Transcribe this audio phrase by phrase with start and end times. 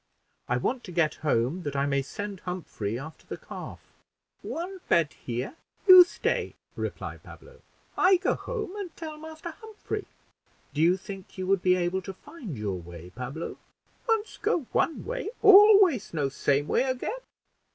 [0.47, 3.79] I want to get home, that I may send Humphrey after the calf."
[4.41, 7.61] "One bed here; you stay," replied Pablo.
[7.95, 10.07] "I go home, and tell Master Humphrey."
[10.73, 13.59] "Do you think you would be able to find your way, Pablo?"
[14.09, 17.19] "Once go one way, always know same way again."